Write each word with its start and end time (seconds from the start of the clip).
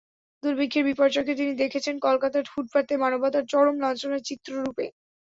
দুর্ভিক্ষের 0.43 0.87
বিপর্যয়কে 0.89 1.33
তিনি 1.35 1.53
দেখেছেন 1.61 1.95
কলকাতার 2.05 2.45
ফুটপাতে 2.51 2.93
মানবতার 2.97 3.43
চরম 3.51 3.75
লাঞ্ছনার 3.83 4.25
চিত্র 4.29 4.51
রূপে। 4.59 4.85